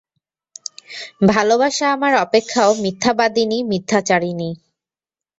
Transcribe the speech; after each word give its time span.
ভালোবাসা 1.29 1.85
আমার 1.95 2.13
অপেক্ষাও 2.17 2.71
মিথ্যাবাদিনী 2.83 3.57
মিথ্যাচারিণী। 3.63 4.49